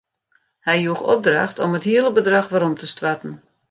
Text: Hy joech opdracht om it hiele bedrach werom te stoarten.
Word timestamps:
Hy 0.67 0.77
joech 0.83 1.03
opdracht 1.15 1.57
om 1.65 1.75
it 1.77 1.87
hiele 1.89 2.11
bedrach 2.19 2.49
werom 2.53 2.75
te 2.77 2.87
stoarten. 2.93 3.33